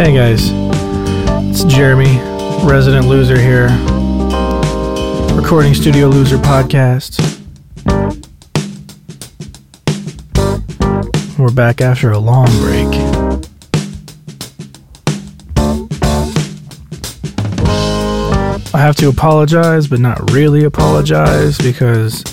[0.00, 0.50] Hey guys,
[1.50, 2.18] it's Jeremy,
[2.64, 3.68] resident loser here,
[5.36, 7.20] recording Studio Loser podcast.
[11.38, 13.19] We're back after a long break.
[18.90, 22.24] Have to apologize, but not really apologize because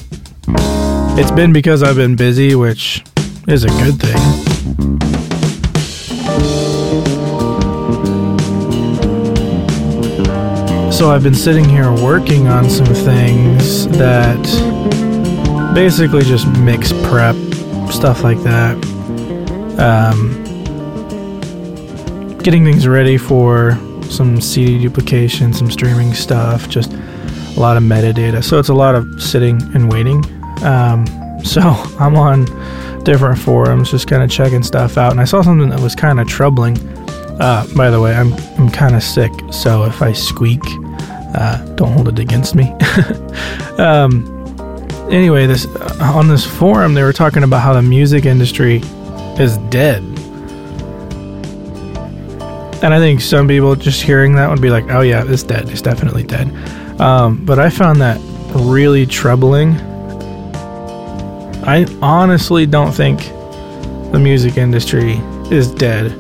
[1.16, 3.04] it's been because I've been busy, which
[3.48, 4.18] is a good thing.
[10.92, 14.42] So I've been sitting here working on some things that
[15.76, 17.36] basically just mix prep,
[17.92, 18.84] stuff like that.
[19.78, 20.44] Um,
[22.40, 23.78] getting things ready for
[24.12, 28.44] some CD duplication, some streaming stuff, just a lot of metadata.
[28.44, 30.24] So it's a lot of sitting and waiting.
[30.64, 31.06] Um,
[31.44, 31.62] so
[32.00, 32.46] I'm on
[33.04, 36.20] different forums, just kind of checking stuff out, and I saw something that was kind
[36.20, 36.78] of troubling.
[37.40, 40.62] Uh, by the way, I'm I'm kind of sick, so if I squeak,
[41.36, 42.72] uh, don't hold it against me.
[43.78, 44.26] um,
[45.10, 48.82] anyway, this uh, on this forum they were talking about how the music industry
[49.40, 50.04] is dead,
[52.84, 55.70] and I think some people just hearing that would be like, "Oh yeah, it's dead.
[55.70, 56.52] It's definitely dead."
[57.00, 58.20] Um, but I found that
[58.54, 59.76] really troubling.
[61.64, 63.20] I honestly don't think
[64.12, 65.14] the music industry
[65.52, 66.14] is dead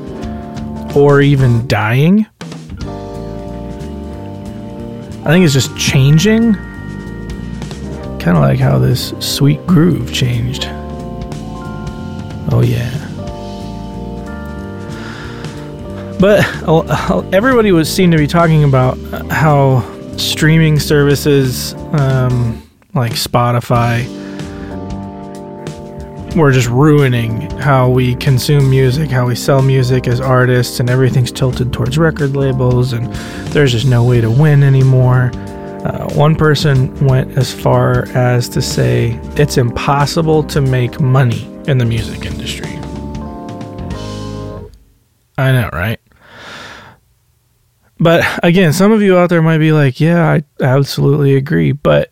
[0.96, 2.26] or even dying.
[5.24, 6.54] I think it's just changing.
[8.20, 10.66] Kind of like how this sweet groove changed.
[12.50, 13.07] Oh, yeah.
[16.20, 16.44] But
[17.34, 18.98] everybody was seemed to be talking about
[19.32, 19.82] how
[20.18, 24.06] streaming services um, like Spotify
[26.36, 31.32] were just ruining how we consume music, how we sell music as artists, and everything's
[31.32, 33.14] tilted towards record labels, and
[33.54, 35.32] there's just no way to win anymore.
[35.86, 41.78] Uh, one person went as far as to say it's impossible to make money in
[41.78, 42.70] the music industry.
[45.38, 45.97] I know, right?
[48.00, 51.72] But again, some of you out there might be like, yeah, I absolutely agree.
[51.72, 52.12] But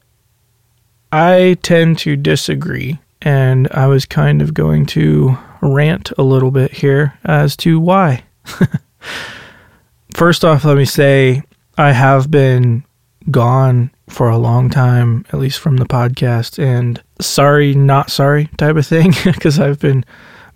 [1.11, 6.71] I tend to disagree and I was kind of going to rant a little bit
[6.71, 8.23] here as to why.
[10.15, 11.43] First off, let me say
[11.77, 12.85] I have been
[13.31, 18.75] gone for a long time, at least from the podcast, and sorry, not sorry type
[18.75, 20.05] of thing, because I've been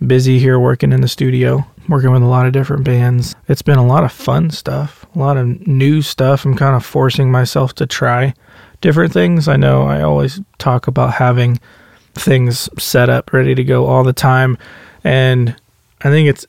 [0.05, 3.35] busy here working in the studio, working with a lot of different bands.
[3.47, 6.45] It's been a lot of fun stuff, a lot of new stuff.
[6.45, 8.33] I'm kind of forcing myself to try
[8.81, 9.47] different things.
[9.47, 11.59] I know I always talk about having
[12.13, 14.57] things set up, ready to go all the time.
[15.03, 15.55] And
[16.01, 16.45] I think it's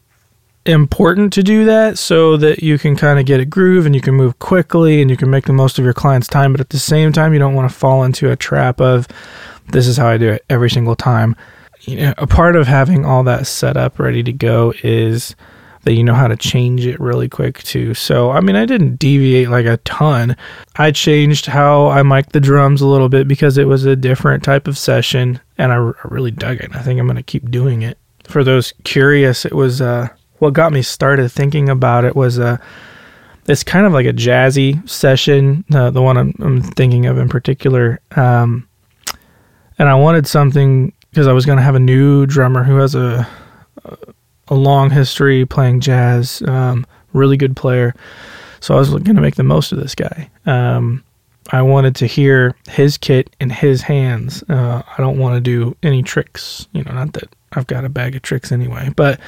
[0.67, 4.01] important to do that so that you can kind of get a groove and you
[4.01, 6.53] can move quickly and you can make the most of your client's time.
[6.53, 9.09] But at the same time, you don't want to fall into a trap of
[9.69, 11.35] this is how I do it every single time.
[11.83, 15.35] You know, a part of having all that set up, ready to go, is
[15.83, 17.95] that you know how to change it really quick too.
[17.95, 20.37] So, I mean, I didn't deviate like a ton.
[20.77, 24.45] I changed how I mic'd the drums a little bit because it was a different
[24.45, 26.75] type of session and I, r- I really dug it.
[26.75, 27.97] I think I'm going to keep doing it.
[28.25, 30.09] For those curious, it was uh,
[30.39, 32.59] what got me started thinking about it was uh,
[33.47, 37.29] it's kind of like a jazzy session, uh, the one I'm, I'm, thinking of in
[37.29, 38.01] particular.
[38.15, 38.69] Um,
[39.79, 42.95] and I wanted something because I was going to have a new drummer who has
[42.95, 43.29] a,
[44.49, 47.95] a long history playing jazz, um, really good player.
[48.61, 50.31] So I was going to make the most of this guy.
[50.47, 51.03] Um,
[51.53, 54.45] I wanted to hear his kit in his hands.
[54.49, 57.89] Uh, I don't want to do any tricks, you know, not that I've got a
[57.89, 59.19] bag of tricks anyway, but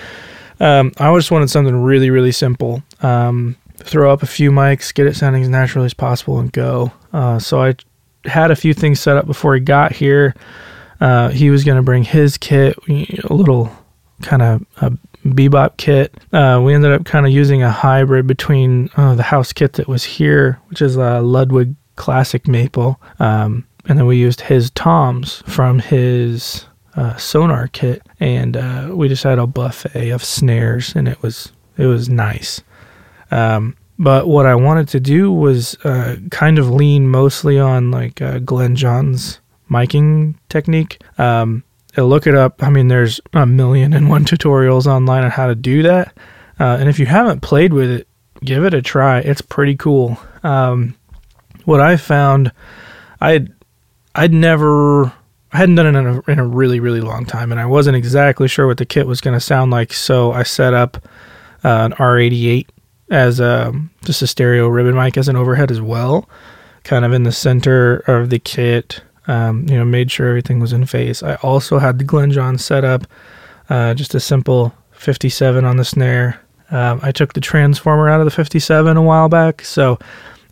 [0.60, 2.82] um, I just wanted something really, really simple.
[3.00, 6.92] Um, throw up a few mics, get it sounding as natural as possible, and go.
[7.12, 7.74] Uh, so I
[8.24, 10.34] had a few things set up before he got here.
[11.02, 13.68] Uh, he was going to bring his kit, a little
[14.22, 14.92] kind of a
[15.26, 16.14] bebop kit.
[16.32, 19.88] Uh, we ended up kind of using a hybrid between uh, the house kit that
[19.88, 25.42] was here, which is a Ludwig Classic Maple, um, and then we used his toms
[25.44, 31.08] from his uh, Sonor kit, and uh, we just had a buffet of snares, and
[31.08, 32.62] it was it was nice.
[33.32, 38.22] Um, but what I wanted to do was uh, kind of lean mostly on like
[38.22, 39.40] uh, Glyn Johns
[39.72, 41.02] miking technique.
[41.18, 41.64] Um,
[41.96, 42.62] look it up.
[42.62, 46.16] I mean, there's a million and one tutorials online on how to do that.
[46.60, 48.08] Uh, and if you haven't played with it,
[48.44, 49.20] give it a try.
[49.20, 50.18] It's pretty cool.
[50.42, 50.96] Um,
[51.64, 52.52] what I found,
[53.20, 53.52] I'd
[54.14, 55.06] I'd never
[55.52, 57.96] I hadn't done it in a, in a really really long time, and I wasn't
[57.96, 59.92] exactly sure what the kit was going to sound like.
[59.92, 60.98] So I set up
[61.64, 62.66] uh, an R88
[63.10, 63.72] as a,
[64.04, 66.28] just a stereo ribbon mic as an overhead as well,
[66.82, 69.02] kind of in the center of the kit.
[69.26, 71.22] Um, you know, made sure everything was in phase.
[71.22, 73.06] I also had the Glyn John set up,
[73.70, 76.40] uh, just a simple 57 on the snare.
[76.72, 79.98] Um, I took the transformer out of the 57 a while back, so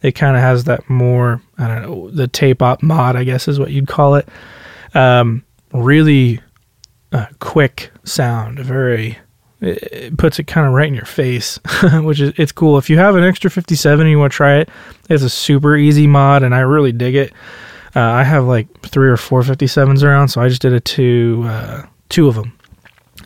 [0.03, 3.49] it kind of has that more, I don't know, the tape op mod, I guess
[3.49, 4.29] is what you'd call it.
[4.95, 6.41] Um, really
[7.13, 9.19] uh, quick sound, very,
[9.61, 11.59] it, it puts it kind of right in your face,
[11.95, 12.79] which is, it's cool.
[12.79, 14.69] If you have an extra 57 and you want to try it,
[15.09, 17.33] it's a super easy mod and I really dig it.
[17.95, 21.45] Uh, I have like three or four 57s around, so I just did it to
[21.47, 22.57] uh, two of them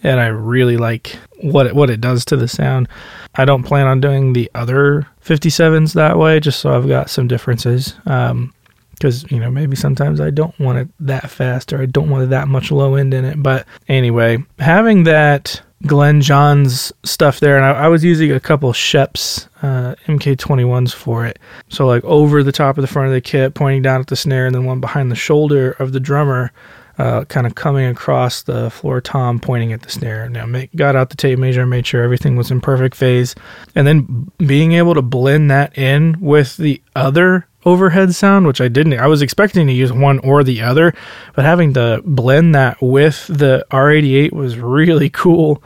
[0.04, 2.88] and I really like what it, what it does to the sound.
[3.34, 7.26] I don't plan on doing the other 57s that way, just so I've got some
[7.26, 7.94] differences.
[8.06, 8.52] Um,
[8.92, 12.22] because you know maybe sometimes I don't want it that fast or I don't want
[12.22, 13.42] it that much low end in it.
[13.42, 18.72] But anyway, having that Glyn Johns stuff there, and I, I was using a couple
[18.72, 21.38] Schoeps uh, MK21s for it.
[21.68, 24.16] So like over the top of the front of the kit, pointing down at the
[24.16, 26.52] snare, and then one behind the shoulder of the drummer
[26.98, 30.94] uh, kind of coming across the floor tom pointing at the snare now make, got
[30.94, 33.34] out the tape measure made sure everything was in perfect phase
[33.74, 38.68] and then being able to blend that in with the other overhead sound which i
[38.68, 40.94] didn't i was expecting to use one or the other
[41.34, 45.62] but having to blend that with the r88 was really cool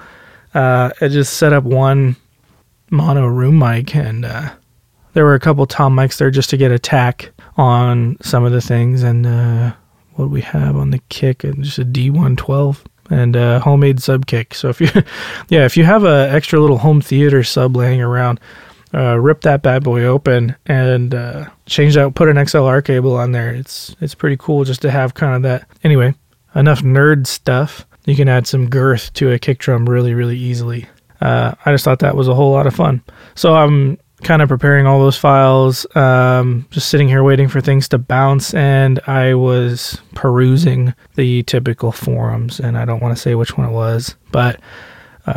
[0.54, 2.16] uh, i just set up one
[2.90, 4.50] mono room mic and uh,
[5.12, 8.60] there were a couple tom mics there just to get attack on some of the
[8.60, 9.72] things and uh,
[10.14, 14.54] what we have on the kick just a D112 and a homemade sub kick.
[14.54, 14.88] So if you,
[15.48, 18.40] yeah, if you have a extra little home theater sub laying around,
[18.94, 23.32] uh, rip that bad boy open and uh, change out, put an XLR cable on
[23.32, 23.54] there.
[23.54, 25.68] It's it's pretty cool just to have kind of that.
[25.84, 26.14] Anyway,
[26.54, 27.86] enough nerd stuff.
[28.06, 30.86] You can add some girth to a kick drum really really easily.
[31.20, 33.02] Uh, I just thought that was a whole lot of fun.
[33.34, 37.88] So I'm kind of preparing all those files, um, just sitting here waiting for things
[37.88, 43.34] to bounce, and I was perusing the typical forums, and I don't want to say
[43.34, 44.60] which one it was, but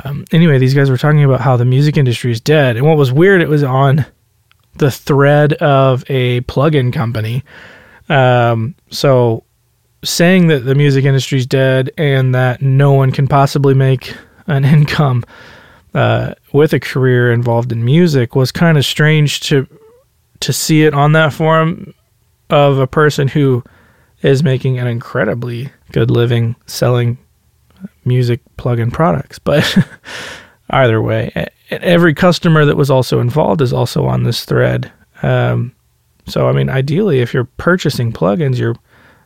[0.03, 2.97] um, anyway, these guys were talking about how the music industry is dead, and what
[2.97, 4.05] was weird, it was on
[4.75, 7.43] the thread of a plugin company.
[8.09, 9.43] Um, so
[10.03, 14.15] saying that the music industry is dead and that no one can possibly make
[14.47, 15.23] an income
[15.94, 19.67] uh, with a career involved in music was kind of strange to
[20.39, 21.94] to see it on that forum
[22.49, 23.63] of a person who
[24.23, 27.17] is making an incredibly good living selling
[28.06, 29.39] music plug-in products.
[29.44, 29.77] But
[30.69, 34.92] either way, every customer that was also involved is also on this thread.
[35.21, 35.74] Um,
[36.27, 38.77] so I mean, ideally, if you're purchasing plugins, you're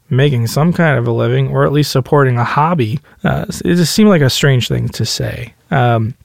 [0.10, 3.00] making some kind of a living or at least supporting a hobby.
[3.24, 5.54] Uh, it just seemed like a strange thing to say.
[5.71, 6.16] Um,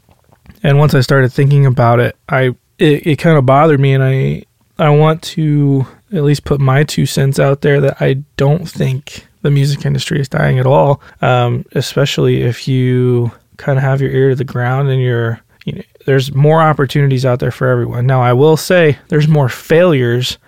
[0.62, 4.02] and once I started thinking about it, I it, it kind of bothered me, and
[4.02, 4.44] I
[4.78, 9.26] I want to at least put my two cents out there that I don't think
[9.42, 11.00] the music industry is dying at all.
[11.22, 15.74] Um, especially if you kind of have your ear to the ground and you're you
[15.74, 18.06] know, there's more opportunities out there for everyone.
[18.06, 20.38] Now I will say there's more failures.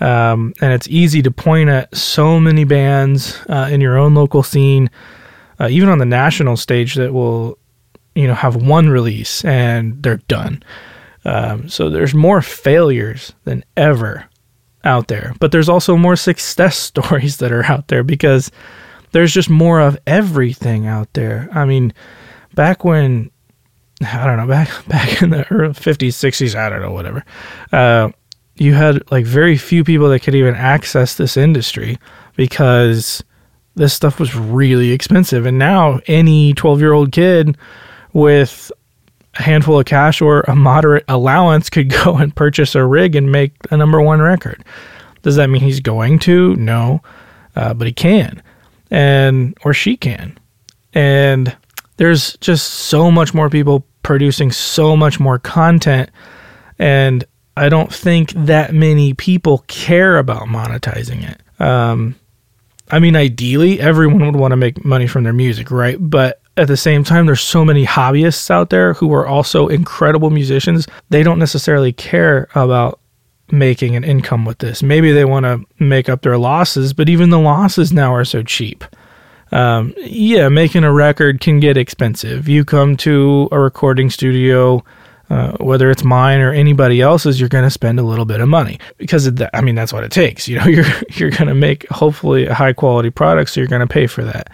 [0.00, 4.42] Um, and it's easy to point at so many bands uh, in your own local
[4.42, 4.90] scene,
[5.60, 7.58] uh, even on the national stage, that will
[8.14, 10.62] you know have one release and they're done.
[11.24, 14.26] Um, so there's more failures than ever
[14.84, 18.50] out there, but there's also more success stories that are out there because
[19.12, 21.48] there's just more of everything out there.
[21.52, 21.92] I mean,
[22.54, 23.30] back when
[24.02, 27.24] I don't know, back back in the early 50s, 60s, I don't know, whatever.
[27.72, 28.10] Uh,
[28.56, 31.98] you had like very few people that could even access this industry
[32.36, 33.22] because
[33.74, 35.46] this stuff was really expensive.
[35.46, 37.56] And now any 12 year old kid
[38.12, 38.70] with
[39.36, 43.30] a handful of cash or a moderate allowance could go and purchase a rig and
[43.30, 44.64] make a number one record.
[45.22, 46.54] Does that mean he's going to?
[46.56, 47.02] No,
[47.56, 48.42] uh, but he can,
[48.90, 50.38] and or she can,
[50.92, 51.56] and
[51.96, 56.10] there's just so much more people producing so much more content,
[56.78, 57.24] and
[57.56, 61.40] I don't think that many people care about monetizing it.
[61.60, 62.16] Um,
[62.90, 65.96] I mean, ideally, everyone would want to make money from their music, right?
[65.98, 70.30] But at the same time, there's so many hobbyists out there who are also incredible
[70.30, 70.86] musicians.
[71.10, 73.00] They don't necessarily care about
[73.50, 74.82] making an income with this.
[74.82, 78.42] Maybe they want to make up their losses, but even the losses now are so
[78.42, 78.84] cheap.
[79.52, 82.48] Um, yeah, making a record can get expensive.
[82.48, 84.84] You come to a recording studio,
[85.30, 88.48] uh, whether it's mine or anybody else's, you're going to spend a little bit of
[88.48, 90.48] money because I mean that's what it takes.
[90.48, 93.80] You know, you're you're going to make hopefully a high quality product, so you're going
[93.80, 94.50] to pay for that.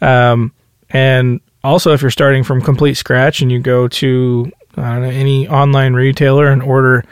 [0.00, 0.52] Um,
[0.90, 5.94] and also, if you're starting from complete scratch and you go to know, any online
[5.94, 7.04] retailer and order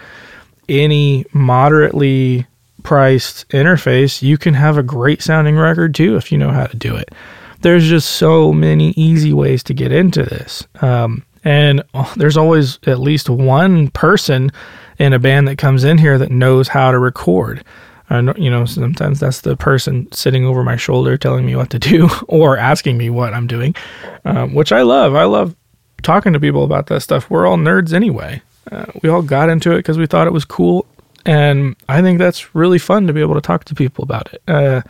[0.69, 2.47] any moderately
[2.83, 6.77] priced interface, you can have a great sounding record too if you know how to
[6.77, 7.13] do it.
[7.63, 10.67] There's just so many easy ways to get into this.
[10.81, 11.83] Um, and
[12.17, 14.53] there's always at least one person
[14.99, 17.65] in a band that comes in here that knows how to record.
[18.09, 21.79] Uh, you know, sometimes that's the person sitting over my shoulder telling me what to
[21.79, 23.75] do or asking me what I'm doing,
[24.25, 25.15] um, which I love.
[25.15, 25.57] I love
[26.03, 27.29] talking to people about that stuff.
[27.31, 28.43] We're all nerds anyway.
[28.71, 30.87] Uh, we all got into it because we thought it was cool.
[31.25, 34.43] And I think that's really fun to be able to talk to people about it.
[34.47, 34.83] Uh,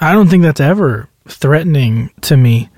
[0.00, 2.68] I don't think that's ever threatening to me.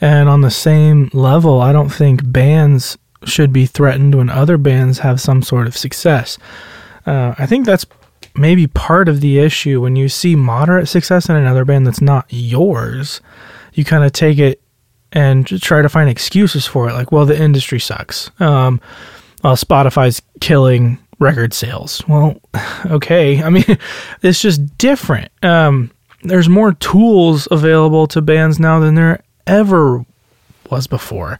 [0.00, 5.00] And on the same level, I don't think bands should be threatened when other bands
[5.00, 6.38] have some sort of success.
[7.06, 7.86] Uh, I think that's
[8.36, 12.26] maybe part of the issue when you see moderate success in another band that's not
[12.28, 13.20] yours.
[13.74, 14.60] You kind of take it
[15.12, 18.30] and try to find excuses for it, like, well, the industry sucks.
[18.40, 18.80] Um,
[19.44, 22.02] well, Spotify's killing record sales.
[22.08, 22.40] Well,
[22.86, 23.42] okay.
[23.42, 23.64] I mean,
[24.22, 25.30] it's just different.
[25.42, 25.90] Um,
[26.22, 30.04] there's more tools available to bands now than there ever
[30.70, 31.38] was before.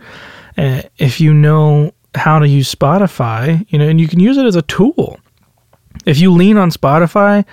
[0.59, 4.45] Uh, if you know how to use Spotify, you know, and you can use it
[4.45, 5.19] as a tool.
[6.07, 7.45] If you lean on Spotify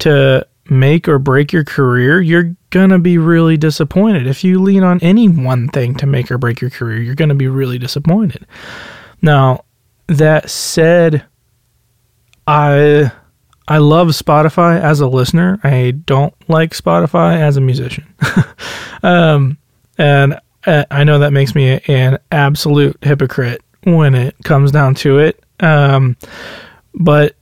[0.00, 4.26] to make or break your career, you're going to be really disappointed.
[4.26, 7.28] If you lean on any one thing to make or break your career, you're going
[7.28, 8.46] to be really disappointed.
[9.22, 9.64] Now,
[10.06, 11.24] that said,
[12.46, 13.10] I
[13.66, 15.58] I love Spotify as a listener.
[15.64, 18.06] I don't like Spotify as a musician.
[19.02, 19.56] um,
[19.96, 25.18] and uh, I know that makes me an absolute hypocrite when it comes down to
[25.18, 25.42] it.
[25.60, 26.16] Um,
[26.94, 27.36] but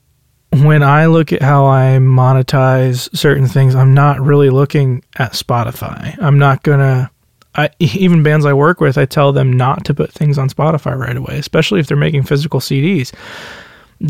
[0.53, 6.17] when I look at how I monetize certain things, I'm not really looking at Spotify.
[6.21, 7.11] I'm not gonna.
[7.55, 10.97] I, even bands I work with, I tell them not to put things on Spotify
[10.97, 13.13] right away, especially if they're making physical CDs.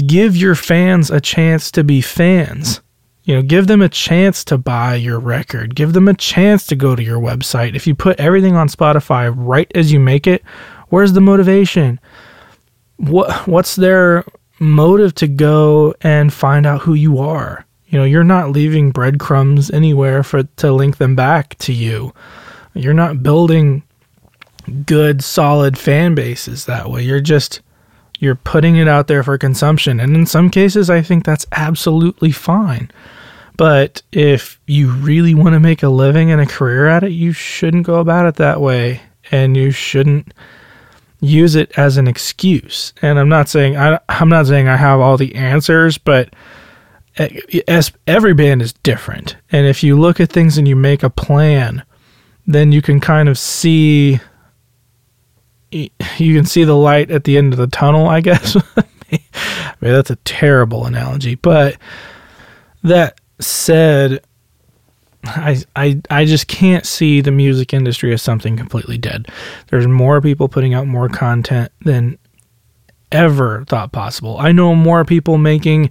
[0.06, 2.80] Give your fans a chance to be fans.
[3.24, 5.76] You know, give them a chance to buy your record.
[5.76, 7.76] Give them a chance to go to your website.
[7.76, 10.42] If you put everything on Spotify right as you make it,
[10.88, 12.00] where's the motivation?
[12.96, 14.24] What what's their
[14.62, 17.66] motive to go and find out who you are.
[17.86, 22.14] You know, you're not leaving breadcrumbs anywhere for to link them back to you.
[22.72, 23.82] You're not building
[24.86, 27.02] good solid fan bases that way.
[27.02, 27.60] You're just
[28.18, 29.98] you're putting it out there for consumption.
[30.00, 32.90] And in some cases I think that's absolutely fine.
[33.56, 37.32] But if you really want to make a living and a career at it, you
[37.32, 40.32] shouldn't go about it that way and you shouldn't
[41.22, 42.92] use it as an excuse.
[43.00, 46.34] And I'm not saying I, I'm not saying I have all the answers, but
[47.68, 49.36] as every band is different.
[49.50, 51.84] And if you look at things and you make a plan,
[52.46, 54.20] then you can kind of see
[55.70, 58.56] you can see the light at the end of the tunnel, I guess.
[58.76, 61.78] I mean, that's a terrible analogy, but
[62.82, 64.22] that said,
[65.24, 69.28] I, I I just can't see the music industry as something completely dead.
[69.68, 72.18] There's more people putting out more content than
[73.12, 74.36] ever thought possible.
[74.38, 75.90] I know more people making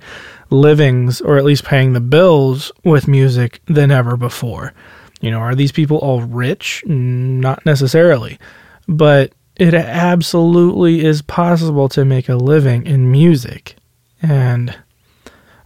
[0.49, 4.73] livings or at least paying the bills with music than ever before.
[5.21, 6.83] You know, are these people all rich?
[6.85, 8.39] Not necessarily.
[8.87, 13.75] But it absolutely is possible to make a living in music.
[14.21, 14.75] And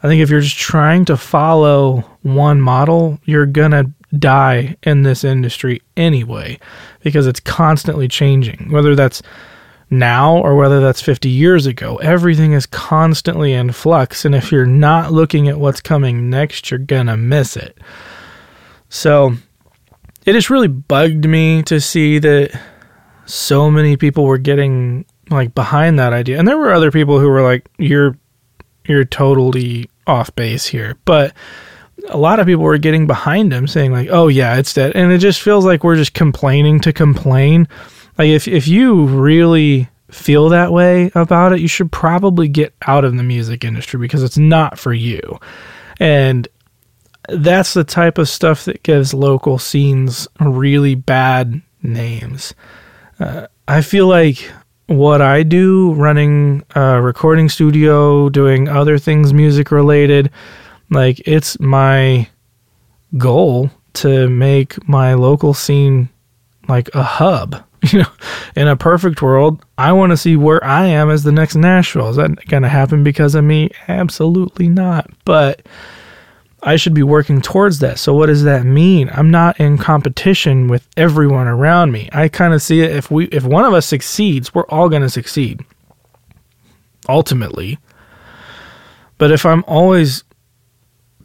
[0.03, 5.03] I think if you're just trying to follow one model, you're going to die in
[5.03, 6.58] this industry anyway
[7.01, 8.72] because it's constantly changing.
[8.72, 9.22] Whether that's
[9.91, 14.25] now or whether that's 50 years ago, everything is constantly in flux.
[14.25, 17.77] And if you're not looking at what's coming next, you're going to miss it.
[18.89, 19.34] So
[20.25, 22.60] it just really bugged me to see that
[23.25, 26.39] so many people were getting like behind that idea.
[26.39, 28.17] And there were other people who were like, you're
[28.88, 30.98] you're totally off base here.
[31.05, 31.34] But
[32.09, 35.11] a lot of people were getting behind him saying like, "Oh yeah, it's dead." And
[35.11, 37.67] it just feels like we're just complaining to complain.
[38.17, 43.05] Like if if you really feel that way about it, you should probably get out
[43.05, 45.39] of the music industry because it's not for you.
[45.99, 46.47] And
[47.29, 52.53] that's the type of stuff that gives local scenes really bad names.
[53.19, 54.51] Uh, I feel like
[54.87, 60.29] what I do, running a recording studio, doing other things music related,
[60.89, 62.27] like it's my
[63.18, 66.10] goal to make my local scene
[66.68, 67.63] like a hub.
[67.92, 68.12] You know,
[68.56, 72.10] in a perfect world, I want to see where I am as the next Nashville.
[72.10, 73.70] Is that going to happen because of me?
[73.88, 75.08] Absolutely not.
[75.24, 75.68] But
[76.63, 78.00] I should be working towards that.
[78.00, 79.12] So what does that mean?
[79.13, 82.10] I'm not in competition with everyone around me.
[82.12, 85.04] I kind of see it if we if one of us succeeds, we're all going
[85.04, 85.63] to succeed.
[87.08, 87.77] Ultimately.
[89.20, 90.24] But if I'm always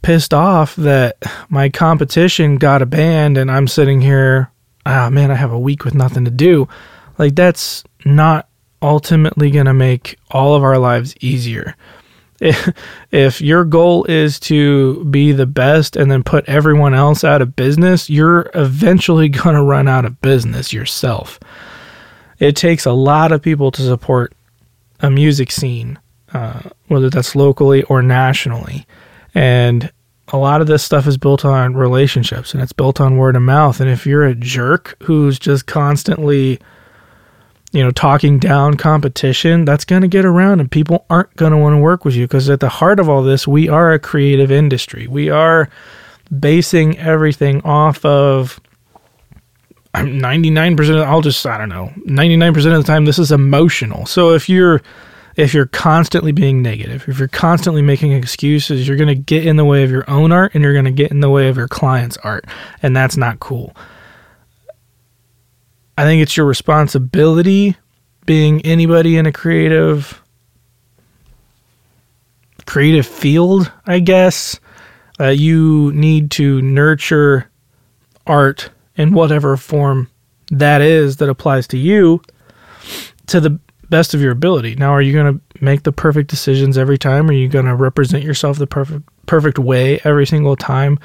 [0.03, 1.17] pissed off that
[1.49, 4.51] my competition got a band and I'm sitting here,
[4.87, 6.69] ah oh, man, I have a week with nothing to do.
[7.19, 8.49] Like that's not
[8.83, 11.77] ultimately going to make all of our lives easier
[12.41, 17.57] if, your goal is to be the best and then put everyone else out of
[17.57, 21.39] business, you're eventually going to run out of business yourself.
[22.39, 24.33] It takes a lot of people to support
[25.01, 25.99] a music scene,
[26.33, 28.87] uh, whether that's locally or nationally.
[29.35, 29.91] And
[30.29, 33.43] a lot of this stuff is built on relationships and it's built on word of
[33.43, 33.81] mouth.
[33.81, 36.61] And if you're a jerk who's just constantly
[37.73, 41.59] you know, talking down competition, that's going to get around and people aren't going to
[41.59, 43.99] want to work with you because at the heart of all this, we are a
[43.99, 45.07] creative industry.
[45.07, 45.69] We are
[46.37, 48.61] basing everything off of
[49.95, 54.07] I'm 99% of, I'll just I don't know, 99% of the time this is emotional.
[54.07, 54.83] So if you're
[55.37, 59.57] if you're constantly being negative, if you're constantly making excuses, you're going to get in
[59.57, 61.57] the way of your own art and you're going to get in the way of
[61.57, 62.45] your client's art,
[62.83, 63.75] and that's not cool.
[65.97, 67.77] I think it's your responsibility
[68.27, 70.23] being anybody in a creative
[72.67, 74.61] creative field, I guess.
[75.19, 77.51] Uh, you need to nurture
[78.27, 80.09] art in whatever form
[80.51, 82.23] that is that applies to you
[83.27, 83.59] to the
[83.91, 84.77] best of your ability.
[84.77, 87.29] Now, are you going to make the perfect decisions every time?
[87.29, 90.99] Are you going to represent yourself the perfect perfect way every single time?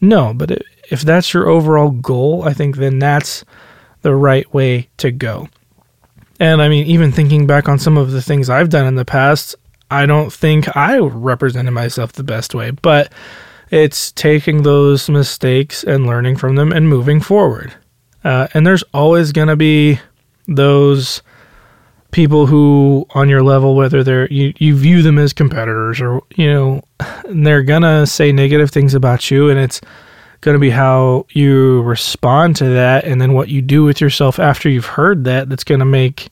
[0.00, 3.44] No, but if that's your overall goal, I think then that's
[4.02, 5.48] the right way to go.
[6.40, 9.04] And I mean, even thinking back on some of the things I've done in the
[9.04, 9.54] past,
[9.90, 13.12] I don't think I represented myself the best way, but
[13.70, 17.72] it's taking those mistakes and learning from them and moving forward.
[18.24, 20.00] Uh, and there's always going to be
[20.48, 21.22] those
[22.12, 26.46] people who on your level whether they're you, you view them as competitors or you
[26.46, 26.82] know
[27.30, 29.80] they're gonna say negative things about you and it's
[30.54, 34.68] to be how you respond to that and then what you do with yourself after
[34.68, 36.28] you've heard that that's to make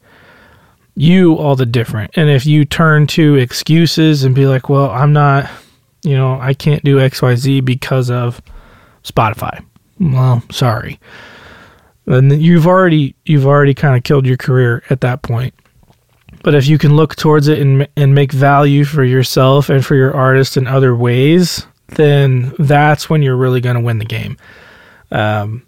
[0.96, 2.10] you all the different.
[2.16, 5.50] And if you turn to excuses and be like, well, I'm not,
[6.02, 8.42] you know, I can't do XYZ because of
[9.04, 9.64] Spotify.
[9.98, 11.00] Well, sorry.
[12.06, 15.54] And you've already you've already kind of killed your career at that point.
[16.42, 19.94] But if you can look towards it and and make value for yourself and for
[19.94, 24.36] your artist in other ways, then that's when you're really going to win the game.
[25.10, 25.66] Um,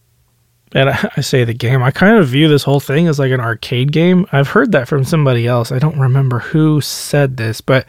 [0.75, 3.33] and I, I, say the game, I kind of view this whole thing as like
[3.33, 4.27] an arcade game.
[4.33, 5.73] I've heard that from somebody else.
[5.73, 7.89] I don't remember who said this, but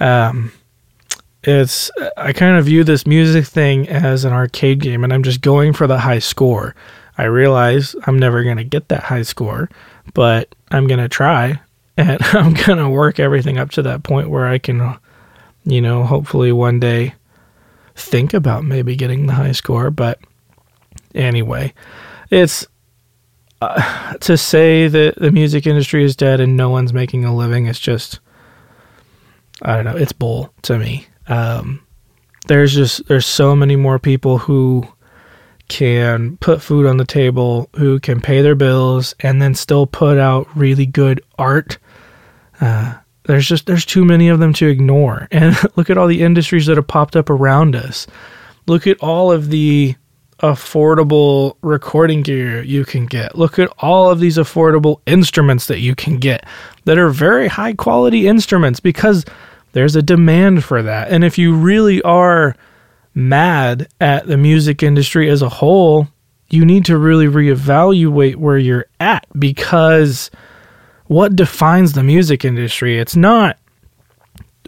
[0.00, 0.52] um,
[1.42, 5.40] it's I kind of view this music thing as an arcade game, and I'm just
[5.40, 6.74] going for the high score.
[7.18, 9.70] I realize I'm never going to get that high score,
[10.12, 11.60] but I'm going to try,
[11.96, 14.98] and I'm going to work everything up to that point where I can,
[15.64, 17.14] you know, hopefully one day
[17.94, 19.90] think about maybe getting the high score.
[19.90, 20.20] But
[21.14, 21.72] anyway,
[22.30, 22.66] it's
[23.60, 27.66] uh, to say that the music industry is dead and no one's making a living.
[27.66, 28.20] It's just,
[29.62, 31.06] I don't know, it's bull to me.
[31.28, 31.82] Um,
[32.46, 34.86] there's just, there's so many more people who
[35.68, 40.16] can put food on the table, who can pay their bills, and then still put
[40.16, 41.78] out really good art.
[42.60, 45.28] Uh, there's just there's too many of them to ignore.
[45.32, 48.06] And look at all the industries that have popped up around us.
[48.66, 49.94] Look at all of the
[50.40, 53.36] affordable recording gear you can get.
[53.36, 56.44] Look at all of these affordable instruments that you can get
[56.84, 59.24] that are very high quality instruments because
[59.72, 61.10] there's a demand for that.
[61.10, 62.54] And if you really are
[63.14, 66.08] mad at the music industry as a whole,
[66.50, 70.30] you need to really reevaluate where you're at because
[71.08, 72.98] what defines the music industry.
[72.98, 73.58] It's not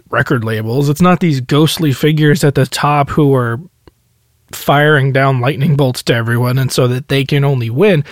[0.09, 3.59] record labels, it's not these ghostly figures at the top who are
[4.51, 8.03] firing down lightning bolts to everyone and so that they can only win.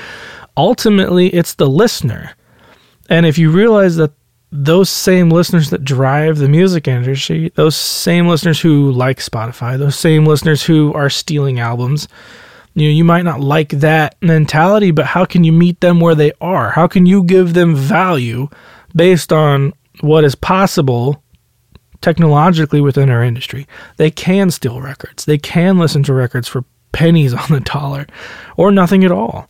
[0.56, 2.36] Ultimately, it's the listener.
[3.10, 4.12] And if you realize that
[4.52, 9.98] those same listeners that drive the music industry, those same listeners who like Spotify, those
[9.98, 12.08] same listeners who are stealing albums,
[12.78, 16.14] you know, you might not like that mentality, but how can you meet them where
[16.14, 16.70] they are?
[16.70, 18.50] How can you give them value
[18.96, 21.24] based on what is possible
[22.02, 23.68] technologically within our industry?
[23.96, 25.26] They can steal records.
[25.26, 28.06] They can listen to records for pennies on the dollar
[28.58, 29.50] or nothing at all.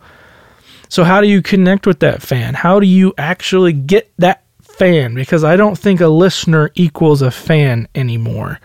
[0.87, 2.53] So, how do you connect with that fan?
[2.53, 5.15] How do you actually get that fan?
[5.15, 8.61] Because I don't think a listener equals a fan anymore.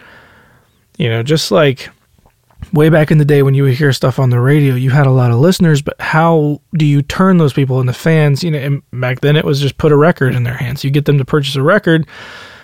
[0.99, 1.91] You know, just like
[2.73, 5.07] way back in the day when you would hear stuff on the radio, you had
[5.07, 8.43] a lot of listeners, but how do you turn those people into fans?
[8.43, 10.85] You know, back then it was just put a record in their hands.
[10.85, 12.07] You get them to purchase a record,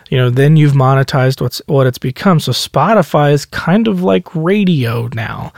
[0.08, 2.40] you know, then you've monetized what's what it's become.
[2.40, 5.52] So Spotify is kind of like radio now.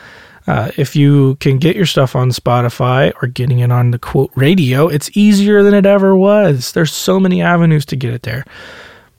[0.47, 4.33] Uh, if you can get your stuff on Spotify or getting it on the quote
[4.35, 6.73] radio, it's easier than it ever was.
[6.73, 8.45] There's so many avenues to get it there.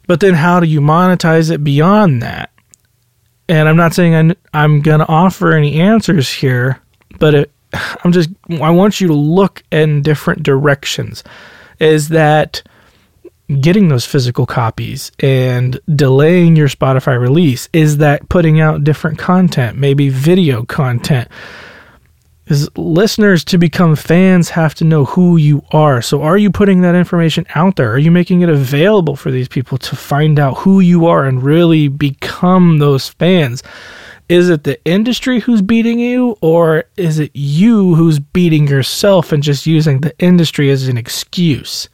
[0.07, 2.51] But then how do you monetize it beyond that?
[3.51, 6.79] And I'm not saying I'm, I'm going to offer any answers here,
[7.19, 7.51] but it,
[8.03, 11.23] I'm just, I want you to look in different directions.
[11.79, 12.63] Is that
[13.59, 17.67] getting those physical copies and delaying your Spotify release?
[17.73, 21.27] Is that putting out different content, maybe video content?
[22.51, 26.01] Is listeners to become fans have to know who you are.
[26.01, 27.91] So are you putting that information out there?
[27.91, 31.41] Are you making it available for these people to find out who you are and
[31.41, 33.63] really become those fans?
[34.29, 39.41] Is it the industry who's beating you or is it you who's beating yourself and
[39.41, 41.89] just using the industry as an excuse?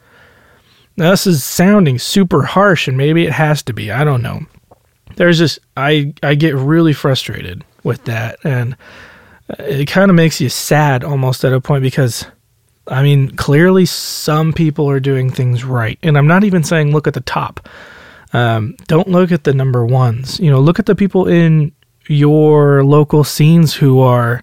[0.96, 3.90] Now this is sounding super harsh and maybe it has to be.
[3.90, 4.40] I don't know.
[5.16, 8.76] There's just I I get really frustrated with that and
[9.48, 12.26] it kind of makes you sad almost at a point because
[12.90, 15.98] I mean, clearly some people are doing things right.
[16.02, 17.68] And I'm not even saying look at the top.
[18.32, 20.38] Um, don't look at the number ones.
[20.40, 21.72] You know, look at the people in
[22.08, 24.42] your local scenes who are,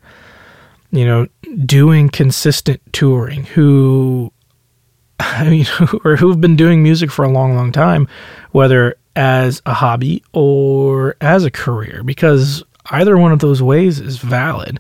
[0.91, 1.27] you know,
[1.65, 4.31] doing consistent touring, who,
[5.19, 5.65] I mean,
[6.03, 8.07] or who've been doing music for a long, long time,
[8.51, 12.03] whether as a hobby or as a career.
[12.03, 14.80] Because either one of those ways is valid.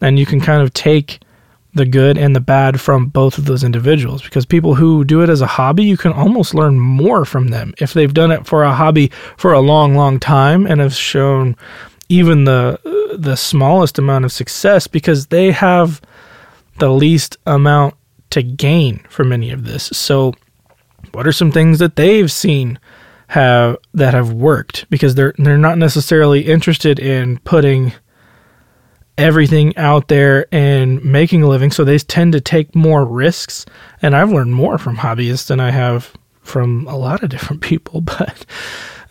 [0.00, 1.20] And you can kind of take
[1.74, 5.28] the good and the bad from both of those individuals because people who do it
[5.28, 8.62] as a hobby, you can almost learn more from them if they've done it for
[8.62, 11.56] a hobby for a long, long time and have shown
[12.08, 12.78] even the
[13.18, 16.00] the smallest amount of success because they have
[16.78, 17.94] the least amount
[18.30, 19.84] to gain from any of this.
[19.84, 20.34] So,
[21.12, 22.78] what are some things that they've seen
[23.34, 27.92] have that have worked because they're they're not necessarily interested in putting
[29.18, 31.72] everything out there and making a living.
[31.72, 33.66] So they tend to take more risks.
[34.00, 38.00] And I've learned more from hobbyists than I have from a lot of different people
[38.02, 38.46] but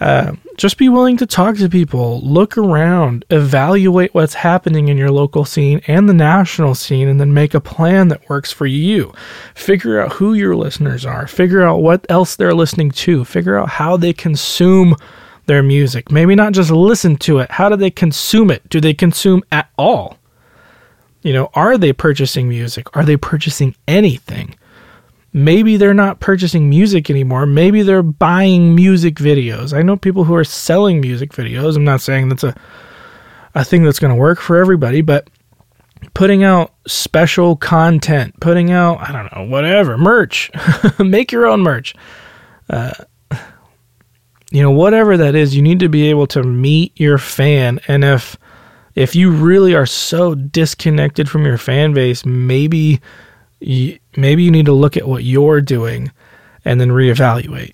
[0.04, 5.10] uh, just be willing to talk to people, look around, evaluate what's happening in your
[5.10, 9.13] local scene and the national scene, and then make a plan that works for you.
[9.56, 13.70] Figure out who your listeners are, figure out what else they're listening to, figure out
[13.70, 14.94] how they consume
[15.46, 16.12] their music.
[16.12, 18.68] Maybe not just listen to it, how do they consume it?
[18.68, 20.18] Do they consume at all?
[21.22, 22.94] You know, are they purchasing music?
[22.96, 24.56] Are they purchasing anything?
[25.34, 27.46] Maybe they're not purchasing music anymore.
[27.46, 29.74] Maybe they're buying music videos.
[29.74, 31.76] I know people who are selling music videos.
[31.76, 32.56] I'm not saying that's a
[33.56, 35.30] a thing that's going to work for everybody, but
[36.15, 40.52] putting out special content, putting out I don't know, whatever, merch.
[41.00, 41.96] Make your own merch.
[42.69, 42.93] Uh,
[44.52, 48.04] you know, whatever that is, you need to be able to meet your fan and
[48.04, 48.38] if
[48.96, 53.02] if you really are so disconnected from your fan base, maybe
[53.60, 56.12] you, maybe you need to look at what you're doing
[56.65, 57.73] and then reevaluate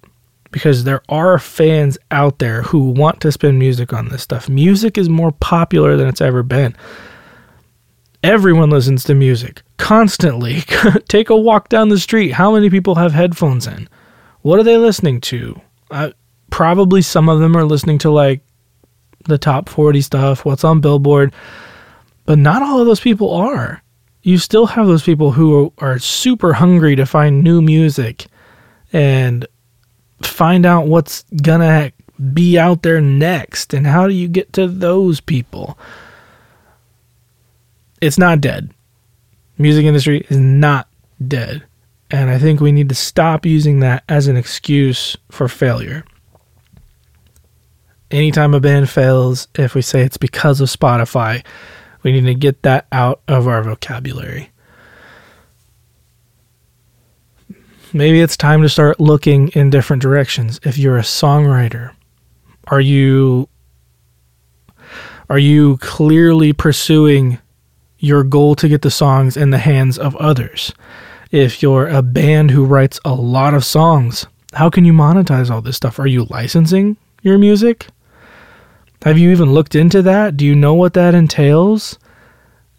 [0.52, 4.50] because there are fans out there who want to spend music on this stuff.
[4.50, 6.76] Music is more popular than it's ever been.
[8.24, 10.62] Everyone listens to music constantly.
[11.08, 12.32] Take a walk down the street.
[12.32, 13.88] How many people have headphones in?
[14.42, 15.62] What are they listening to?
[15.92, 16.12] Uh,
[16.50, 18.42] probably some of them are listening to like
[19.26, 21.34] the top 40 stuff, what's on Billboard,
[22.26, 23.84] but not all of those people are
[24.30, 28.28] you still have those people who are super hungry to find new music
[28.94, 29.48] and
[30.22, 31.92] find out what's gonna
[32.34, 35.80] be out there next and how do you get to those people?
[38.02, 38.72] It's not dead.
[39.58, 40.88] Music industry is not
[41.28, 41.64] dead
[42.12, 46.06] and i think we need to stop using that as an excuse for failure.
[48.12, 51.44] Anytime a band fails if we say it's because of spotify
[52.04, 54.52] we need to get that out of our vocabulary.
[57.92, 60.60] Maybe it's time to start looking in different directions.
[60.64, 61.92] If you're a songwriter,
[62.68, 63.50] are you
[65.30, 67.40] are you clearly pursuing
[68.00, 70.74] your goal to get the songs in the hands of others?
[71.32, 75.62] If you're a band who writes a lot of songs, how can you monetize all
[75.62, 76.00] this stuff?
[76.00, 77.88] Are you licensing your music?
[79.04, 80.36] Have you even looked into that?
[80.38, 81.98] Do you know what that entails?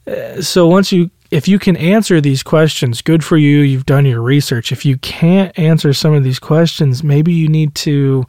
[0.06, 3.58] Uh, so once you if you can answer these questions, good for you.
[3.58, 4.72] You've done your research.
[4.72, 8.24] If you can't answer some of these questions, maybe you need to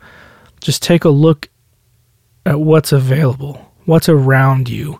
[0.61, 1.49] just take a look
[2.45, 4.99] at what's available, what's around you.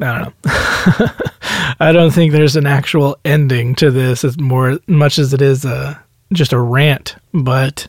[0.00, 1.06] I don't know.
[1.78, 5.64] I don't think there's an actual ending to this as more much as it is
[5.64, 7.14] a just a rant.
[7.32, 7.86] But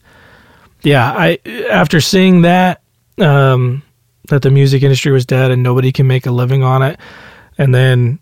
[0.84, 2.82] yeah, I after seeing that
[3.20, 3.82] um,
[4.30, 7.00] that the music industry was dead and nobody can make a living on it,
[7.58, 8.20] and then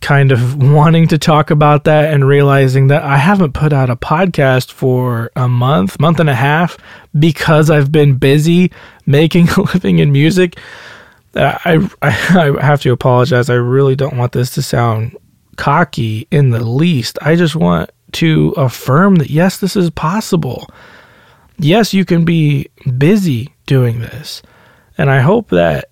[0.00, 3.96] kind of wanting to talk about that and realizing that I haven't put out a
[3.96, 6.76] podcast for a month, month and a half
[7.18, 8.70] because I've been busy
[9.06, 10.58] making a living in music.
[11.34, 12.08] I, I,
[12.58, 13.50] I have to apologize.
[13.50, 15.16] I really don't want this to sound
[15.56, 17.18] cocky in the least.
[17.22, 20.68] I just want to affirm that yes, this is possible.
[21.58, 24.42] Yes, you can be busy doing this.
[24.98, 25.90] And I hope that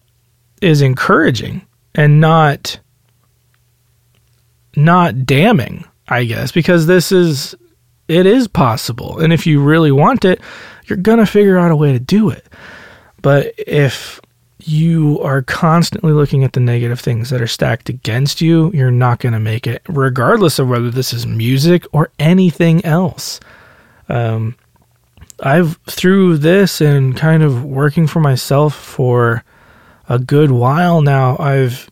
[0.60, 2.78] is encouraging and not
[4.76, 7.54] not damning, I guess, because this is
[8.08, 9.20] it is possible.
[9.20, 10.40] And if you really want it,
[10.86, 12.46] you're going to figure out a way to do it.
[13.22, 14.20] But if
[14.58, 19.20] you are constantly looking at the negative things that are stacked against you, you're not
[19.20, 23.40] going to make it, regardless of whether this is music or anything else.
[24.08, 24.56] Um,
[25.40, 29.44] I've, through this and kind of working for myself for
[30.08, 31.90] a good while now, I've,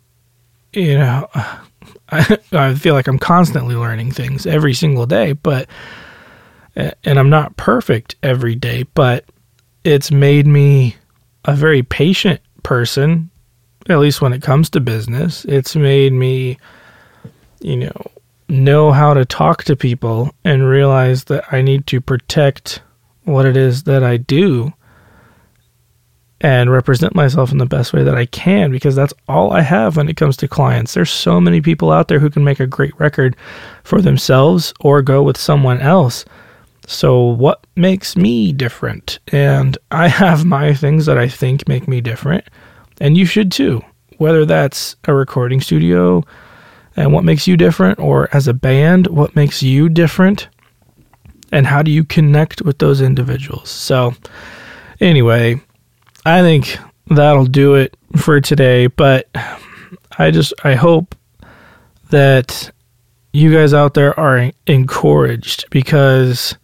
[0.72, 5.68] you know, I, I feel like I'm constantly learning things every single day, but,
[6.76, 9.24] and I'm not perfect every day, but
[9.84, 10.96] it's made me
[11.44, 13.30] a very patient person,
[13.88, 15.44] at least when it comes to business.
[15.46, 16.58] It's made me,
[17.60, 18.10] you know,
[18.48, 22.82] know how to talk to people and realize that I need to protect
[23.24, 24.72] what it is that I do
[26.42, 29.96] and represent myself in the best way that I can because that's all I have
[29.96, 30.92] when it comes to clients.
[30.92, 33.36] There's so many people out there who can make a great record
[33.84, 36.24] for themselves or go with someone else.
[36.88, 39.20] So, what makes me different?
[39.28, 42.44] And I have my things that I think make me different,
[43.00, 43.82] and you should too.
[44.18, 46.24] Whether that's a recording studio
[46.96, 50.48] and what makes you different, or as a band, what makes you different,
[51.52, 53.68] and how do you connect with those individuals.
[53.68, 54.14] So,
[55.00, 55.60] anyway,
[56.24, 59.28] I think that'll do it for today, but
[60.18, 61.14] I just I hope
[62.10, 62.72] that
[63.32, 66.56] you guys out there are encouraged because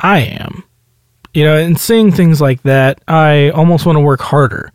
[0.00, 0.64] I am.
[1.32, 4.72] You know, and seeing things like that, I almost want to work harder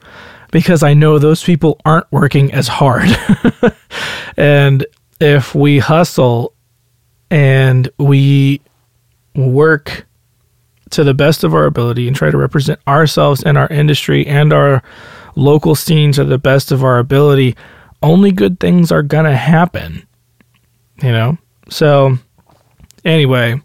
[0.51, 3.09] because I know those people aren't working as hard.
[4.37, 4.85] and
[5.21, 6.53] if we hustle
[7.31, 8.61] and we
[9.47, 10.05] work
[10.91, 14.51] to the best of our ability and try to represent ourselves and our industry and
[14.51, 14.81] our
[15.35, 17.55] local scenes to the best of our ability,
[18.01, 20.05] only good things are going to happen.
[21.01, 21.37] You know?
[21.69, 22.17] So,
[23.05, 23.61] anyway,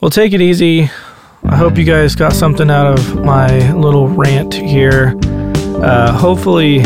[0.00, 0.90] we'll take it easy.
[1.44, 5.14] I hope you guys got something out of my little rant here.
[5.82, 6.80] Uh, hopefully,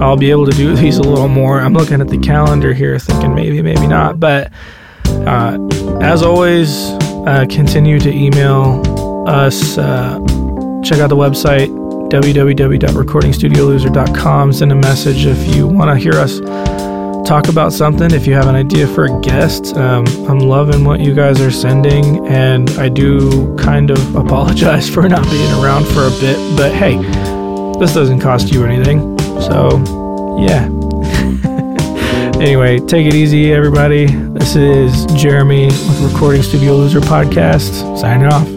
[0.00, 1.60] I'll be able to do these a little more.
[1.60, 4.18] I'm looking at the calendar here thinking maybe, maybe not.
[4.18, 4.52] But
[5.04, 5.58] uh,
[6.00, 6.96] as always,
[7.26, 8.82] uh, continue to email
[9.26, 9.78] us.
[9.78, 10.20] Uh,
[10.84, 11.74] check out the website
[12.10, 14.52] www.recordingstudioloser.com.
[14.52, 16.40] Send a message if you want to hear us
[17.26, 18.12] talk about something.
[18.12, 21.50] If you have an idea for a guest, um, I'm loving what you guys are
[21.50, 26.36] sending, and I do kind of apologize for not being around for a bit.
[26.56, 26.96] But hey,
[27.78, 29.82] this doesn't cost you anything, so
[30.38, 30.75] yeah.
[32.40, 34.06] Anyway, take it easy, everybody.
[34.06, 38.55] This is Jeremy with Recording Studio Loser Podcast, signing off.